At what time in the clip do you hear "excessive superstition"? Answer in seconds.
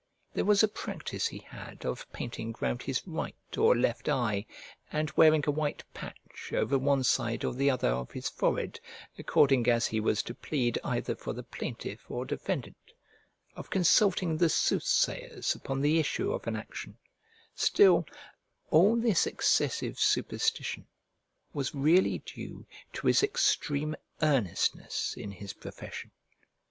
19.27-20.87